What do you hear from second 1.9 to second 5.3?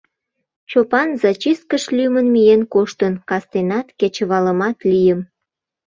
лӱмын миен коштын, кастенат, кечывалымат лийым.